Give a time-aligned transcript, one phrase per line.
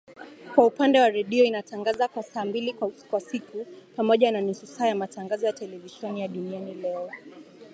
[0.55, 2.73] Kwa upande wa redio inatangaza kwa saa mbili
[3.09, 3.65] kwa siku,
[3.95, 7.11] pamoja na nusu saa ya matangazo ya televisheni ya Duniani Leo